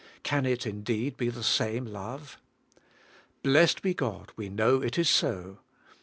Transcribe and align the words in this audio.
Can 0.23 0.47
it 0.47 0.65
indeed 0.65 1.15
be 1.15 1.29
the 1.29 1.43
same 1.43 1.85
love? 1.85 2.39
Blessed 3.43 3.83
be 3.83 3.93
God, 3.93 4.31
we 4.35 4.49
know 4.49 4.81
it 4.81 4.97
is 4.97 5.11
so. 5.11 5.59